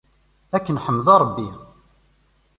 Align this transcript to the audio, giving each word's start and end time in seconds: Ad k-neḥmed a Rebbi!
Ad 0.55 0.61
k-neḥmed 0.65 1.07
a 1.13 1.15
Rebbi! 1.21 1.49